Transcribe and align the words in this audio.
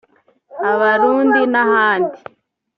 abarundi 0.71 1.41
n’ahandi 1.53 2.19